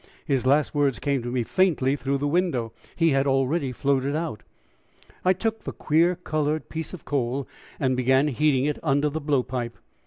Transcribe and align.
His 0.25 0.47
last 0.47 0.73
words 0.73 0.97
came 0.97 1.21
to 1.21 1.29
me 1.29 1.43
faintly 1.43 1.95
through 1.95 2.17
the 2.17 2.27
window 2.27 2.73
he 2.95 3.09
had 3.09 3.27
already 3.27 3.71
floated 3.71 4.15
out. 4.15 4.41
I 5.23 5.31
took 5.33 5.63
the 5.63 5.71
queer 5.73 6.15
colored 6.15 6.69
piece 6.69 6.91
of 6.95 7.05
coal, 7.05 7.47
and 7.79 7.95
began 7.95 8.27
heating 8.29 8.65
it 8.65 8.79
under 8.81 9.11
the 9.11 9.21
blowpipe. 9.21 9.77